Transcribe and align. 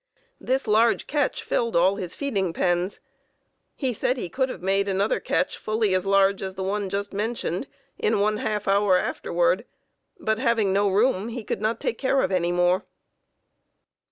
This 0.39 0.65
large 0.65 1.05
catch 1.05 1.43
filled 1.43 1.75
all 1.75 1.97
his 1.97 2.15
feeding 2.15 2.53
pens. 2.53 2.99
He 3.75 3.93
said 3.93 4.17
he 4.17 4.29
could 4.29 4.49
have 4.49 4.63
made 4.63 4.89
another 4.89 5.19
catch 5.19 5.59
fully 5.59 5.93
as 5.93 6.07
large 6.07 6.41
as 6.41 6.55
the 6.55 6.63
one 6.63 6.89
just 6.89 7.13
mentioned, 7.13 7.67
in 7.99 8.19
one 8.19 8.37
half 8.37 8.67
hour 8.67 8.97
afterward 8.97 9.63
but, 10.19 10.39
having 10.39 10.73
no 10.73 10.89
room, 10.89 11.27
he 11.29 11.43
could 11.43 11.61
not 11.61 11.79
take 11.79 11.99
care 11.99 12.23
of 12.23 12.31
any 12.31 12.51
more. 12.51 12.83